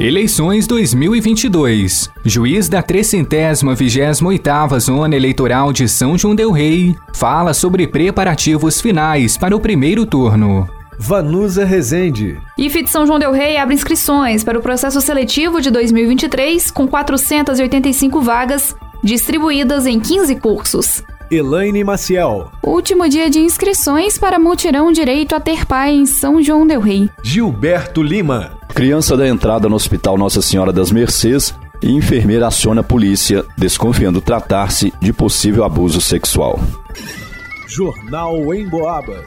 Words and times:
Eleições 0.00 0.66
2022. 0.66 2.10
Juiz 2.24 2.70
da 2.70 2.82
328ª 2.82 4.80
Zona 4.80 5.14
Eleitoral 5.14 5.74
de 5.74 5.86
São 5.86 6.16
João 6.16 6.34
del 6.34 6.52
Rei 6.52 6.96
fala 7.12 7.52
sobre 7.52 7.86
preparativos 7.86 8.80
finais 8.80 9.36
para 9.36 9.54
o 9.54 9.60
primeiro 9.60 10.06
turno. 10.06 10.66
Vanusa 10.98 11.66
Rezende. 11.66 12.40
IFE 12.56 12.84
de 12.84 12.88
São 12.88 13.04
João 13.04 13.18
del 13.18 13.30
Rei 13.30 13.58
abre 13.58 13.74
inscrições 13.74 14.42
para 14.42 14.58
o 14.58 14.62
processo 14.62 15.02
seletivo 15.02 15.60
de 15.60 15.70
2023 15.70 16.70
com 16.70 16.88
485 16.88 18.22
vagas 18.22 18.74
distribuídas 19.04 19.84
em 19.84 20.00
15 20.00 20.34
cursos. 20.36 21.04
Elaine 21.30 21.84
Maciel. 21.84 22.50
Último 22.60 23.08
dia 23.08 23.30
de 23.30 23.38
inscrições 23.38 24.18
para 24.18 24.36
multirão 24.36 24.90
direito 24.90 25.32
a 25.32 25.38
ter 25.38 25.64
pai 25.64 25.92
em 25.92 26.04
São 26.04 26.42
João 26.42 26.66
del 26.66 26.80
Rei. 26.80 27.08
Gilberto 27.22 28.02
Lima. 28.02 28.58
Criança 28.74 29.16
da 29.16 29.28
entrada 29.28 29.68
no 29.68 29.76
Hospital 29.76 30.18
Nossa 30.18 30.42
Senhora 30.42 30.72
das 30.72 30.90
Mercês 30.90 31.54
e 31.80 31.92
enfermeira 31.92 32.48
aciona 32.48 32.80
a 32.80 32.84
polícia, 32.84 33.44
desconfiando 33.56 34.20
tratar-se 34.20 34.92
de 35.00 35.12
possível 35.12 35.62
abuso 35.62 36.00
sexual. 36.00 36.58
Jornal 37.68 38.52
em 38.52 38.68
Boabas. 38.68 39.24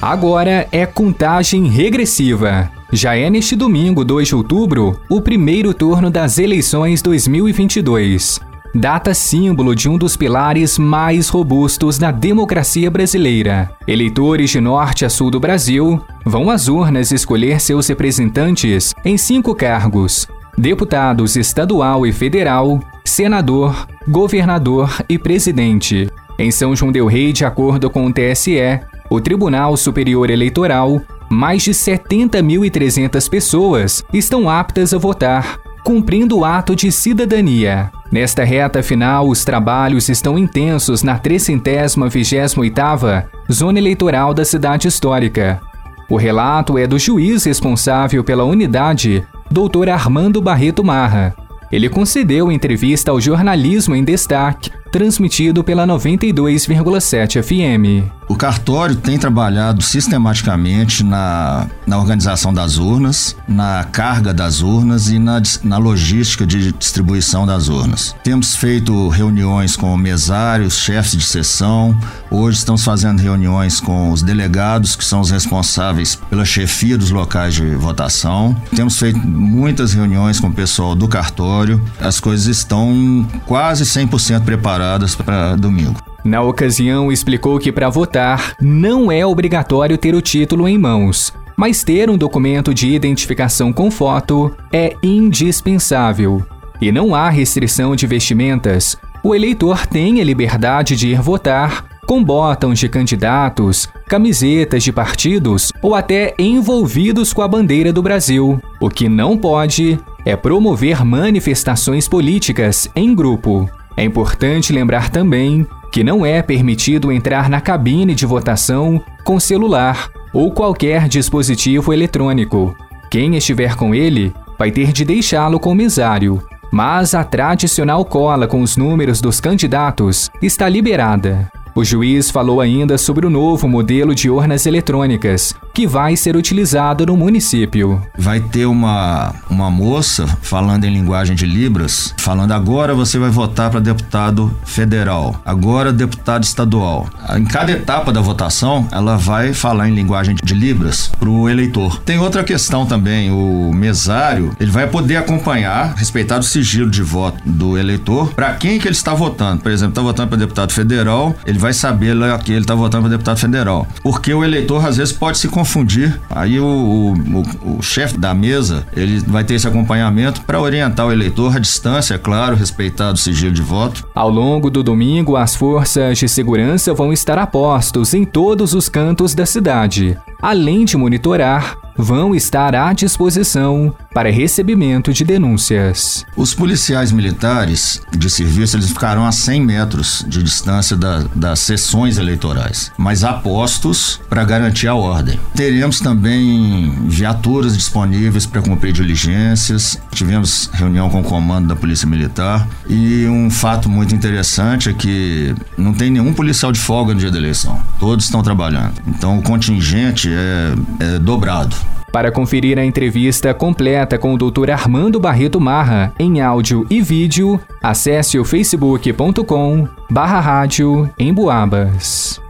Agora 0.00 0.68
é 0.70 0.86
contagem 0.86 1.66
regressiva. 1.66 2.70
Já 2.92 3.16
é 3.16 3.28
neste 3.28 3.56
domingo, 3.56 4.04
2 4.04 4.28
de 4.28 4.34
outubro, 4.36 5.00
o 5.10 5.20
primeiro 5.20 5.74
turno 5.74 6.08
das 6.10 6.38
eleições 6.38 7.02
2022. 7.02 8.40
Data 8.74 9.14
símbolo 9.14 9.74
de 9.74 9.88
um 9.88 9.96
dos 9.96 10.16
pilares 10.16 10.78
mais 10.78 11.28
robustos 11.28 11.98
da 11.98 12.10
democracia 12.10 12.90
brasileira. 12.90 13.70
Eleitores 13.86 14.50
de 14.50 14.60
norte 14.60 15.04
a 15.04 15.08
sul 15.08 15.30
do 15.30 15.40
Brasil 15.40 16.00
vão 16.24 16.50
às 16.50 16.68
urnas 16.68 17.10
escolher 17.10 17.60
seus 17.60 17.88
representantes 17.88 18.94
em 19.04 19.16
cinco 19.16 19.54
cargos: 19.54 20.28
deputados 20.56 21.34
estadual 21.34 22.06
e 22.06 22.12
federal, 22.12 22.78
senador, 23.04 23.88
governador 24.06 25.02
e 25.08 25.18
presidente. 25.18 26.08
Em 26.38 26.50
São 26.50 26.76
João 26.76 26.92
Del 26.92 27.06
Rei, 27.06 27.32
de 27.32 27.44
acordo 27.44 27.88
com 27.90 28.06
o 28.06 28.12
TSE, 28.12 28.80
o 29.10 29.20
Tribunal 29.20 29.76
Superior 29.76 30.30
Eleitoral, 30.30 31.00
mais 31.30 31.62
de 31.62 31.72
70.300 31.72 33.28
pessoas 33.28 34.04
estão 34.12 34.48
aptas 34.48 34.94
a 34.94 34.98
votar, 34.98 35.58
cumprindo 35.84 36.38
o 36.38 36.44
ato 36.44 36.76
de 36.76 36.92
cidadania. 36.92 37.90
Nesta 38.10 38.44
reta 38.44 38.82
final, 38.82 39.28
os 39.28 39.44
trabalhos 39.44 40.08
estão 40.08 40.38
intensos 40.38 41.02
na 41.02 41.18
328ª 41.18 43.26
Zona 43.52 43.78
Eleitoral 43.78 44.32
da 44.32 44.44
cidade 44.44 44.88
histórica. 44.88 45.60
O 46.08 46.16
relato 46.16 46.78
é 46.78 46.86
do 46.86 46.98
juiz 46.98 47.44
responsável 47.44 48.24
pela 48.24 48.44
unidade, 48.44 49.26
Dr. 49.50 49.90
Armando 49.90 50.40
Barreto 50.40 50.82
Marra. 50.82 51.34
Ele 51.70 51.90
concedeu 51.90 52.50
entrevista 52.50 53.10
ao 53.10 53.20
Jornalismo 53.20 53.94
em 53.94 54.02
Destaque 54.02 54.70
transmitido 54.90 55.62
pela 55.62 55.86
92,7 55.86 57.42
FM. 57.42 58.10
O 58.28 58.36
cartório 58.36 58.94
tem 58.94 59.18
trabalhado 59.18 59.82
sistematicamente 59.82 61.02
na, 61.02 61.66
na 61.86 61.98
organização 61.98 62.52
das 62.52 62.76
urnas, 62.76 63.34
na 63.48 63.84
carga 63.84 64.34
das 64.34 64.60
urnas 64.60 65.08
e 65.08 65.18
na, 65.18 65.40
na 65.64 65.78
logística 65.78 66.46
de 66.46 66.72
distribuição 66.72 67.46
das 67.46 67.68
urnas. 67.68 68.14
Temos 68.22 68.54
feito 68.54 69.08
reuniões 69.08 69.76
com 69.76 69.96
mesários, 69.96 70.76
chefes 70.76 71.12
de 71.12 71.24
sessão. 71.24 71.98
Hoje 72.30 72.58
estamos 72.58 72.84
fazendo 72.84 73.18
reuniões 73.20 73.80
com 73.80 74.10
os 74.10 74.20
delegados, 74.20 74.94
que 74.94 75.04
são 75.04 75.20
os 75.20 75.30
responsáveis 75.30 76.14
pela 76.28 76.44
chefia 76.44 76.98
dos 76.98 77.10
locais 77.10 77.54
de 77.54 77.74
votação. 77.76 78.54
Temos 78.76 78.98
feito 78.98 79.18
muitas 79.26 79.94
reuniões 79.94 80.38
com 80.38 80.48
o 80.48 80.52
pessoal 80.52 80.94
do 80.94 81.08
cartório. 81.08 81.82
As 81.98 82.20
coisas 82.20 82.46
estão 82.46 83.26
quase 83.46 83.84
100% 83.84 84.42
preparadas 84.44 84.77
preparadas 84.78 85.16
para 85.16 85.56
domingo. 85.56 86.00
Na 86.24 86.40
ocasião, 86.40 87.10
explicou 87.10 87.58
que 87.58 87.72
para 87.72 87.88
votar 87.88 88.54
não 88.60 89.10
é 89.10 89.26
obrigatório 89.26 89.98
ter 89.98 90.14
o 90.14 90.22
título 90.22 90.68
em 90.68 90.78
mãos, 90.78 91.32
mas 91.56 91.82
ter 91.82 92.08
um 92.08 92.16
documento 92.16 92.72
de 92.72 92.88
identificação 92.88 93.72
com 93.72 93.90
foto 93.90 94.54
é 94.72 94.94
indispensável. 95.02 96.46
E 96.80 96.92
não 96.92 97.12
há 97.12 97.28
restrição 97.28 97.96
de 97.96 98.06
vestimentas. 98.06 98.96
O 99.24 99.34
eleitor 99.34 99.84
tem 99.84 100.20
a 100.20 100.24
liberdade 100.24 100.94
de 100.94 101.08
ir 101.08 101.20
votar 101.20 101.84
com 102.06 102.22
botões 102.22 102.78
de 102.78 102.88
candidatos, 102.88 103.88
camisetas 104.06 104.84
de 104.84 104.92
partidos 104.92 105.72
ou 105.82 105.94
até 105.94 106.34
envolvidos 106.38 107.32
com 107.32 107.42
a 107.42 107.48
bandeira 107.48 107.92
do 107.92 108.00
Brasil. 108.00 108.62
O 108.80 108.88
que 108.88 109.08
não 109.08 109.36
pode 109.36 109.98
é 110.24 110.36
promover 110.36 111.04
manifestações 111.04 112.06
políticas 112.06 112.88
em 112.94 113.12
grupo. 113.12 113.68
É 113.98 114.04
importante 114.04 114.72
lembrar 114.72 115.10
também 115.10 115.66
que 115.90 116.04
não 116.04 116.24
é 116.24 116.40
permitido 116.40 117.10
entrar 117.10 117.50
na 117.50 117.60
cabine 117.60 118.14
de 118.14 118.24
votação 118.24 119.02
com 119.24 119.40
celular 119.40 120.08
ou 120.32 120.52
qualquer 120.52 121.08
dispositivo 121.08 121.92
eletrônico. 121.92 122.76
Quem 123.10 123.34
estiver 123.34 123.74
com 123.74 123.92
ele 123.92 124.32
vai 124.56 124.70
ter 124.70 124.92
de 124.92 125.04
deixá-lo 125.04 125.58
com 125.58 125.72
o 125.72 125.74
mesário, 125.74 126.40
mas 126.70 127.12
a 127.12 127.24
tradicional 127.24 128.04
cola 128.04 128.46
com 128.46 128.62
os 128.62 128.76
números 128.76 129.20
dos 129.20 129.40
candidatos 129.40 130.30
está 130.40 130.68
liberada. 130.68 131.50
O 131.78 131.84
juiz 131.84 132.28
falou 132.28 132.60
ainda 132.60 132.98
sobre 132.98 133.24
o 133.24 133.30
novo 133.30 133.68
modelo 133.68 134.12
de 134.12 134.28
urnas 134.28 134.66
eletrônicas, 134.66 135.54
que 135.72 135.86
vai 135.86 136.16
ser 136.16 136.34
utilizado 136.34 137.06
no 137.06 137.16
município. 137.16 138.02
Vai 138.18 138.40
ter 138.40 138.66
uma, 138.66 139.32
uma 139.48 139.70
moça 139.70 140.26
falando 140.42 140.86
em 140.86 140.92
linguagem 140.92 141.36
de 141.36 141.46
Libras, 141.46 142.12
falando 142.18 142.50
agora 142.50 142.96
você 142.96 143.16
vai 143.16 143.30
votar 143.30 143.70
para 143.70 143.78
deputado 143.78 144.52
federal, 144.64 145.40
agora 145.46 145.92
deputado 145.92 146.42
estadual. 146.42 147.08
Em 147.36 147.44
cada 147.44 147.70
etapa 147.70 148.12
da 148.12 148.20
votação, 148.20 148.88
ela 148.90 149.16
vai 149.16 149.52
falar 149.52 149.88
em 149.88 149.94
linguagem 149.94 150.34
de 150.34 150.54
Libras 150.54 151.12
para 151.16 151.30
o 151.30 151.48
eleitor. 151.48 152.00
Tem 152.00 152.18
outra 152.18 152.42
questão 152.42 152.86
também, 152.86 153.30
o 153.30 153.70
mesário, 153.72 154.50
ele 154.58 154.72
vai 154.72 154.88
poder 154.88 155.14
acompanhar, 155.14 155.94
respeitar 155.94 156.40
o 156.40 156.42
sigilo 156.42 156.90
de 156.90 157.02
voto 157.02 157.40
do 157.46 157.78
eleitor, 157.78 158.34
para 158.34 158.54
quem 158.54 158.80
que 158.80 158.88
ele 158.88 158.96
está 158.96 159.14
votando. 159.14 159.62
Por 159.62 159.70
exemplo, 159.70 159.92
está 159.92 160.02
votando 160.02 160.30
para 160.30 160.38
deputado 160.38 160.72
federal, 160.72 161.36
ele 161.46 161.56
vai 161.56 161.67
saber 161.72 162.14
lá 162.14 162.38
que 162.38 162.52
ele 162.52 162.60
está 162.60 162.74
votando 162.74 163.04
para 163.04 163.10
deputado 163.10 163.38
federal. 163.38 163.86
Porque 164.02 164.32
o 164.32 164.44
eleitor 164.44 164.84
às 164.84 164.96
vezes 164.96 165.12
pode 165.12 165.38
se 165.38 165.48
confundir. 165.48 166.20
Aí 166.30 166.58
o, 166.60 166.64
o, 166.64 167.78
o 167.78 167.82
chefe 167.82 168.18
da 168.18 168.34
mesa 168.34 168.86
ele 168.96 169.20
vai 169.20 169.44
ter 169.44 169.54
esse 169.54 169.66
acompanhamento 169.66 170.42
para 170.42 170.60
orientar 170.60 171.06
o 171.06 171.12
eleitor 171.12 171.56
à 171.56 171.58
distância, 171.58 172.14
é 172.14 172.18
claro, 172.18 172.56
respeitar 172.56 173.12
o 173.12 173.16
sigilo 173.16 173.52
de 173.52 173.62
voto. 173.62 174.06
Ao 174.14 174.30
longo 174.30 174.70
do 174.70 174.82
domingo, 174.82 175.36
as 175.36 175.54
forças 175.54 176.18
de 176.18 176.28
segurança 176.28 176.92
vão 176.94 177.12
estar 177.12 177.38
a 177.38 177.46
postos 177.46 178.14
em 178.14 178.24
todos 178.24 178.74
os 178.74 178.88
cantos 178.88 179.34
da 179.34 179.46
cidade, 179.46 180.16
além 180.40 180.84
de 180.84 180.96
monitorar 180.96 181.76
vão 181.98 182.32
estar 182.32 182.76
à 182.76 182.92
disposição 182.92 183.92
para 184.18 184.32
recebimento 184.32 185.12
de 185.12 185.22
denúncias. 185.22 186.26
Os 186.36 186.52
policiais 186.52 187.12
militares 187.12 188.02
de 188.10 188.28
serviço 188.28 188.76
eles 188.76 188.88
ficarão 188.88 189.24
a 189.24 189.30
100 189.30 189.64
metros 189.64 190.24
de 190.26 190.42
distância 190.42 190.96
da, 190.96 191.22
das 191.36 191.60
sessões 191.60 192.18
eleitorais, 192.18 192.90
mas 192.98 193.22
a 193.22 193.32
postos 193.32 194.20
para 194.28 194.44
garantir 194.44 194.88
a 194.88 194.94
ordem. 194.96 195.38
Teremos 195.54 196.00
também 196.00 196.98
viaturas 197.06 197.76
disponíveis 197.76 198.44
para 198.44 198.60
cumprir 198.60 198.92
diligências. 198.92 199.96
Tivemos 200.10 200.68
reunião 200.72 201.08
com 201.08 201.20
o 201.20 201.24
comando 201.24 201.68
da 201.68 201.76
Polícia 201.76 202.08
Militar 202.08 202.66
e 202.88 203.24
um 203.28 203.48
fato 203.48 203.88
muito 203.88 204.16
interessante 204.16 204.88
é 204.88 204.92
que 204.92 205.54
não 205.76 205.92
tem 205.92 206.10
nenhum 206.10 206.34
policial 206.34 206.72
de 206.72 206.80
folga 206.80 207.14
no 207.14 207.20
dia 207.20 207.30
da 207.30 207.38
eleição. 207.38 207.80
Todos 208.00 208.24
estão 208.24 208.42
trabalhando. 208.42 208.94
Então 209.06 209.38
o 209.38 209.42
contingente 209.42 210.28
é, 210.28 210.74
é 211.14 211.18
dobrado. 211.20 211.76
Para 212.12 212.32
conferir 212.32 212.78
a 212.78 212.84
entrevista 212.84 213.52
completa 213.52 214.18
com 214.18 214.34
o 214.34 214.38
Dr. 214.38 214.70
Armando 214.70 215.20
Barreto 215.20 215.60
Marra, 215.60 216.12
em 216.18 216.40
áudio 216.40 216.86
e 216.88 217.02
vídeo, 217.02 217.60
acesse 217.82 218.38
o 218.38 218.44
facebook.com 218.44 219.86
barra 220.10 220.40
rádio 220.40 221.08
Emboabas. 221.18 222.40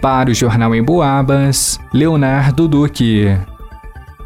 Para 0.00 0.30
o 0.30 0.34
Jornal 0.34 0.74
Emboabas, 0.74 1.78
Leonardo 1.92 2.68
Duque. 2.68 3.36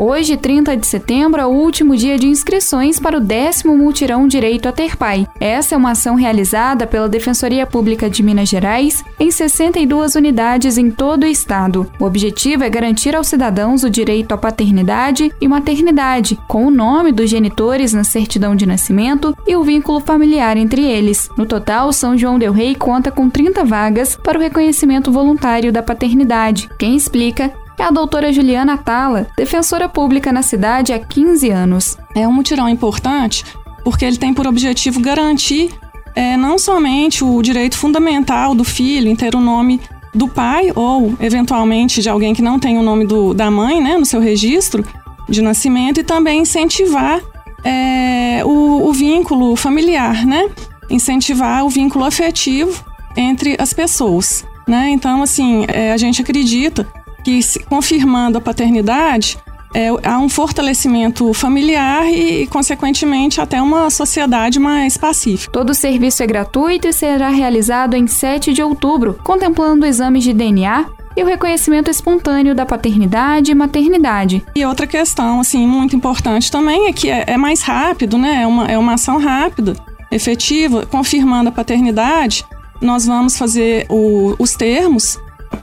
Hoje, 0.03 0.35
30 0.35 0.79
de 0.79 0.87
setembro, 0.87 1.43
é 1.43 1.45
o 1.45 1.51
último 1.51 1.95
dia 1.95 2.19
de 2.19 2.27
inscrições 2.27 2.99
para 2.99 3.19
o 3.19 3.21
décimo 3.21 3.77
multirão 3.77 4.27
Direito 4.27 4.67
a 4.67 4.73
Ter 4.73 4.97
Pai. 4.97 5.27
Essa 5.39 5.75
é 5.75 5.79
uma 5.79 5.91
ação 5.91 6.15
realizada 6.15 6.87
pela 6.87 7.07
Defensoria 7.07 7.67
Pública 7.67 8.09
de 8.09 8.23
Minas 8.23 8.49
Gerais 8.49 9.05
em 9.21 9.31
62 9.31 10.15
unidades 10.15 10.79
em 10.79 10.91
todo 10.91 11.25
o 11.25 11.27
estado. 11.27 11.87
O 12.01 12.07
objetivo 12.07 12.65
é 12.65 12.71
garantir 12.71 13.15
aos 13.15 13.27
cidadãos 13.27 13.85
o 13.85 13.91
direito 13.91 14.33
à 14.33 14.39
paternidade 14.39 15.31
e 15.39 15.47
maternidade, 15.47 16.39
com 16.49 16.65
o 16.65 16.71
nome 16.71 17.13
dos 17.13 17.29
genitores 17.29 17.93
na 17.93 18.03
certidão 18.03 18.57
de 18.57 18.65
nascimento 18.65 19.37
e 19.47 19.55
o 19.55 19.63
vínculo 19.63 20.01
familiar 20.01 20.57
entre 20.57 20.83
eles. 20.83 21.29
No 21.37 21.45
total, 21.45 21.93
São 21.93 22.17
João 22.17 22.39
del 22.39 22.55
Rei 22.55 22.75
conta 22.75 23.11
com 23.11 23.29
30 23.29 23.67
vagas 23.67 24.17
para 24.17 24.39
o 24.39 24.41
reconhecimento 24.41 25.13
voluntário 25.13 25.71
da 25.71 25.83
paternidade. 25.83 26.71
Quem 26.79 26.97
explica 26.97 27.53
é 27.81 27.85
a 27.85 27.91
doutora 27.91 28.31
Juliana 28.31 28.77
Tala, 28.77 29.27
defensora 29.37 29.89
pública 29.89 30.31
na 30.31 30.43
cidade 30.43 30.93
há 30.93 30.99
15 30.99 31.49
anos. 31.49 31.97
É 32.15 32.29
um 32.29 32.33
mutirão 32.33 32.69
importante 32.69 33.45
porque 33.83 34.05
ele 34.05 34.19
tem 34.19 34.35
por 34.35 34.47
objetivo 34.47 35.01
garantir 35.01 35.71
é, 36.15 36.37
não 36.37 36.59
somente 36.59 37.25
o 37.25 37.41
direito 37.41 37.79
fundamental 37.79 38.55
do 38.55 38.65
filho 38.65 39.09
em 39.09 39.17
ter 39.17 39.35
o 39.35 39.41
nome 39.41 39.81
do 40.15 40.29
pai 40.29 40.73
ou, 40.75 41.15
eventualmente, 41.21 42.03
de 42.03 42.09
alguém 42.11 42.35
que 42.35 42.43
não 42.43 42.59
tem 42.59 42.77
o 42.77 42.83
nome 42.83 43.07
do, 43.07 43.33
da 43.33 43.51
mãe 43.51 43.81
né, 43.81 43.97
no 43.97 44.05
seu 44.05 44.21
registro 44.21 44.85
de 45.27 45.41
nascimento 45.41 46.01
e 46.01 46.05
também 46.05 46.43
incentivar 46.43 47.21
é, 47.65 48.43
o, 48.45 48.89
o 48.89 48.93
vínculo 48.93 49.57
familiar, 49.57 50.27
né? 50.27 50.51
Incentivar 50.91 51.65
o 51.65 51.71
vínculo 51.71 52.05
afetivo 52.05 52.85
entre 53.17 53.57
as 53.59 53.73
pessoas, 53.73 54.45
né? 54.67 54.91
Então, 54.91 55.23
assim, 55.23 55.65
é, 55.69 55.93
a 55.93 55.97
gente 55.97 56.21
acredita 56.21 56.87
que, 57.31 57.65
confirmando 57.65 58.39
a 58.39 58.41
paternidade, 58.41 59.39
é, 59.75 59.89
há 60.03 60.19
um 60.19 60.29
fortalecimento 60.29 61.33
familiar 61.33 62.11
e, 62.11 62.47
consequentemente, 62.49 63.41
até 63.41 63.63
uma 63.63 63.89
sociedade 63.89 64.59
mais 64.59 64.97
pacífica. 64.97 65.53
Todo 65.53 65.71
o 65.71 65.75
serviço 65.75 66.23
é 66.23 66.27
gratuito 66.27 66.89
e 66.89 66.93
será 66.93 67.29
realizado 67.29 67.95
em 67.95 68.07
7 68.07 68.53
de 68.53 68.63
outubro, 68.63 69.19
contemplando 69.23 69.87
exames 69.87 70.25
de 70.25 70.33
DNA 70.33 70.87
e 71.17 71.23
o 71.23 71.27
reconhecimento 71.27 71.91
espontâneo 71.91 72.55
da 72.55 72.67
paternidade 72.67 73.51
e 73.51 73.55
maternidade. 73.55 74.45
E 74.55 74.65
outra 74.65 74.87
questão, 74.87 75.41
assim, 75.41 75.67
muito 75.67 75.95
importante 75.95 76.51
também 76.51 76.87
é 76.87 76.93
que 76.93 77.09
é, 77.09 77.25
é 77.27 77.37
mais 77.37 77.63
rápido, 77.63 78.19
né? 78.19 78.43
É 78.43 78.47
uma, 78.47 78.67
é 78.67 78.79
uma 78.79 78.95
ação 78.95 79.19
rápida, 79.19 79.77
efetiva, 80.11 80.87
confirmando 80.87 81.49
a 81.49 81.53
paternidade. 81.53 82.45
Nós 82.81 83.07
vamos 83.07 83.37
fazer 83.37 83.87
o, 83.89 84.35
os 84.39 84.55
termos 84.55 85.19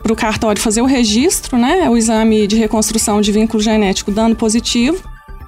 para 0.07 0.13
o 0.13 0.15
cartório 0.15 0.61
fazer 0.61 0.81
o 0.81 0.85
registro, 0.85 1.57
né, 1.57 1.89
o 1.89 1.97
exame 1.97 2.47
de 2.47 2.55
reconstrução 2.55 3.19
de 3.19 3.29
vínculo 3.29 3.61
genético 3.61 4.09
dando 4.09 4.37
positivo. 4.37 5.03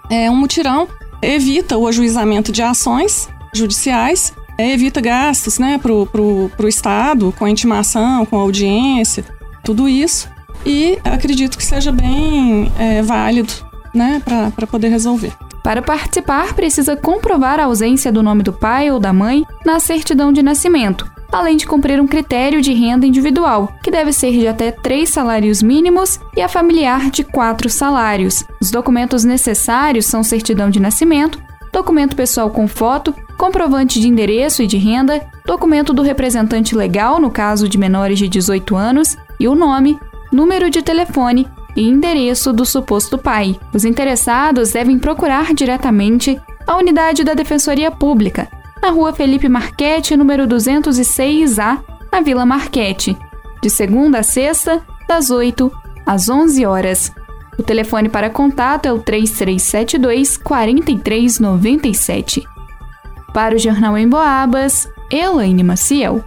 É 0.10 0.30
um 0.30 0.36
mutirão 0.36 0.86
evita 1.22 1.78
o 1.78 1.88
ajuizamento 1.88 2.52
de 2.52 2.62
ações 2.62 3.30
judiciais, 3.54 4.34
é, 4.58 4.74
evita 4.74 5.00
gastos 5.00 5.60
né, 5.60 5.78
para 5.78 5.94
o 5.94 6.68
Estado, 6.68 7.34
com 7.40 7.48
intimação, 7.48 8.26
com 8.26 8.38
audiência, 8.38 9.24
tudo 9.64 9.88
isso. 9.88 10.30
E 10.66 11.00
acredito 11.06 11.58
que 11.58 11.64
seja 11.64 11.92
bem 11.92 12.70
é, 12.78 13.02
válido 13.02 13.54
né, 13.94 14.22
para 14.26 14.68
poder 14.68 14.90
resolver. 14.90 15.32
Para 15.64 15.82
participar, 15.82 16.54
precisa 16.54 16.98
comprovar 16.98 17.62
a 17.62 17.66
ausência 17.66 18.12
do 18.12 18.22
nome 18.22 18.44
do 18.44 18.52
pai 18.52 18.92
ou 18.92 19.00
da 19.00 19.14
mãe 19.14 19.46
na 19.66 19.80
certidão 19.80 20.34
de 20.34 20.44
nascimento 20.44 21.19
além 21.32 21.58
de 21.58 21.66
cumprir 21.66 22.02
um 22.02 22.08
critério 22.08 22.62
de 22.62 22.74
renda 22.74 23.06
individual, 23.06 23.74
que 23.84 23.92
deve 23.92 24.12
ser 24.12 24.32
de 24.32 24.48
até 24.48 24.72
três 24.72 25.10
salários 25.10 25.62
mínimos 25.62 26.20
e 26.36 26.42
a 26.42 26.48
familiar 26.48 27.10
de 27.10 27.24
quatro 27.24 27.70
salários. 27.70 28.44
Os 28.62 28.72
documentos 28.72 29.24
necessários 29.24 30.06
são 30.06 30.24
certidão 30.24 30.70
de 30.70 30.80
nascimento, 30.80 31.42
documento 31.72 32.16
pessoal 32.16 32.50
com 32.50 32.68
foto, 32.68 33.14
comprovante 33.38 34.00
de 34.00 34.08
endereço 34.08 34.64
e 34.64 34.68
de 34.68 34.78
renda, 34.78 35.26
documento 35.46 35.94
do 35.94 36.02
representante 36.02 36.76
legal 36.76 37.20
no 37.20 37.30
caso 37.30 37.70
de 37.70 37.78
menores 37.78 38.18
de 38.18 38.28
18 38.28 38.76
anos 38.76 39.18
e 39.40 39.48
o 39.48 39.56
nome, 39.56 40.00
número 40.32 40.70
de 40.70 40.82
telefone 40.82 41.48
e 41.76 41.88
endereço 41.88 42.52
do 42.52 42.66
suposto 42.66 43.18
pai. 43.18 43.58
Os 43.74 43.86
interessados 43.86 44.72
devem 44.72 44.98
procurar 44.98 45.54
diretamente 45.54 46.40
a 46.68 46.76
unidade 46.76 47.24
da 47.24 47.34
Defensoria 47.34 47.90
Pública 47.90 48.59
na 48.82 48.90
rua 48.90 49.14
Felipe 49.14 49.50
Marquete, 49.50 50.16
número 50.16 50.48
206A, 50.48 51.80
na 52.12 52.22
Vila 52.22 52.46
Marquete, 52.46 53.18
de 53.62 53.70
segunda 53.70 54.20
a 54.20 54.24
sexta, 54.24 54.82
das 55.08 55.30
8 55.30 55.72
às 56.06 56.30
11 56.30 56.66
horas. 56.66 57.12
O 57.58 57.64
telefone 57.64 58.08
para 58.08 58.30
contato 58.30 58.86
é 58.86 58.94
o 58.94 59.00
3372 59.00 60.38
4397. 60.38 62.44
Para 63.34 63.56
o 63.56 63.60
Jornal 63.60 63.98
em 63.98 64.08
Boabas, 64.08 64.88
Elaine 65.12 65.64
Maciel. 65.64 66.24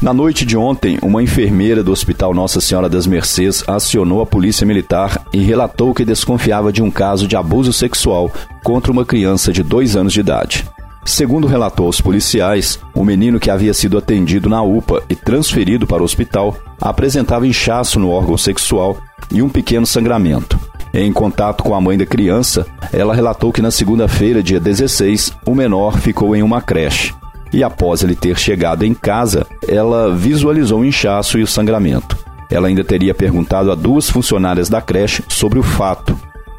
Na 0.00 0.14
noite 0.14 0.44
de 0.44 0.56
ontem, 0.56 0.96
uma 1.02 1.22
enfermeira 1.22 1.82
do 1.82 1.90
Hospital 1.90 2.32
Nossa 2.32 2.60
Senhora 2.60 2.88
das 2.88 3.06
Mercês 3.06 3.64
acionou 3.66 4.20
a 4.20 4.26
Polícia 4.26 4.64
Militar 4.64 5.26
e 5.32 5.38
relatou 5.38 5.92
que 5.92 6.04
desconfiava 6.04 6.72
de 6.72 6.80
um 6.80 6.90
caso 6.90 7.26
de 7.26 7.34
abuso 7.34 7.72
sexual 7.72 8.30
contra 8.62 8.92
uma 8.92 9.04
criança 9.04 9.52
de 9.52 9.64
dois 9.64 9.96
anos 9.96 10.12
de 10.12 10.20
idade. 10.20 10.64
Segundo 11.08 11.46
relatou 11.46 11.86
aos 11.86 12.02
policiais, 12.02 12.78
o 12.94 13.02
menino 13.02 13.40
que 13.40 13.50
havia 13.50 13.72
sido 13.72 13.96
atendido 13.96 14.46
na 14.46 14.62
UPA 14.62 15.02
e 15.08 15.16
transferido 15.16 15.86
para 15.86 16.02
o 16.02 16.04
hospital 16.04 16.54
apresentava 16.78 17.46
inchaço 17.46 17.98
no 17.98 18.10
órgão 18.10 18.36
sexual 18.36 18.98
e 19.32 19.40
um 19.40 19.48
pequeno 19.48 19.86
sangramento. 19.86 20.60
Em 20.92 21.10
contato 21.10 21.64
com 21.64 21.74
a 21.74 21.80
mãe 21.80 21.96
da 21.96 22.04
criança, 22.04 22.66
ela 22.92 23.14
relatou 23.14 23.50
que 23.50 23.62
na 23.62 23.70
segunda-feira, 23.70 24.42
dia 24.42 24.60
16, 24.60 25.32
o 25.46 25.54
menor 25.54 25.98
ficou 25.98 26.36
em 26.36 26.42
uma 26.42 26.60
creche. 26.60 27.14
E 27.54 27.64
após 27.64 28.02
ele 28.02 28.14
ter 28.14 28.38
chegado 28.38 28.84
em 28.84 28.92
casa, 28.92 29.46
ela 29.66 30.14
visualizou 30.14 30.80
o 30.80 30.84
inchaço 30.84 31.38
e 31.38 31.42
o 31.42 31.46
sangramento. 31.46 32.18
Ela 32.50 32.68
ainda 32.68 32.84
teria 32.84 33.14
perguntado 33.14 33.72
a 33.72 33.74
duas 33.74 34.10
funcionárias 34.10 34.68
da 34.68 34.82
creche 34.82 35.24
sobre 35.26 35.58
o 35.58 35.62
fato, 35.62 36.14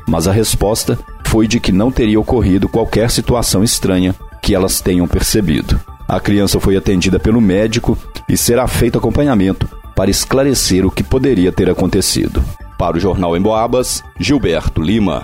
mas 0.07 0.27
a 0.27 0.31
resposta 0.31 0.97
foi 1.23 1.47
de 1.47 1.59
que 1.59 1.71
não 1.71 1.91
teria 1.91 2.19
ocorrido 2.19 2.67
qualquer 2.67 3.11
situação 3.11 3.63
estranha 3.63 4.15
que 4.49 4.55
elas 4.55 4.81
tenham 4.81 5.07
percebido. 5.07 5.79
A 6.07 6.19
criança 6.19 6.59
foi 6.59 6.75
atendida 6.75 7.19
pelo 7.19 7.39
médico 7.39 7.95
e 8.27 8.35
será 8.35 8.67
feito 8.67 8.97
acompanhamento 8.97 9.69
para 9.95 10.09
esclarecer 10.09 10.87
o 10.87 10.89
que 10.89 11.03
poderia 11.03 11.51
ter 11.51 11.69
acontecido. 11.69 12.43
Para 12.75 12.97
o 12.97 12.99
Jornal 12.99 13.37
em 13.37 13.41
Boabas, 13.41 14.03
Gilberto 14.19 14.81
Lima. 14.81 15.23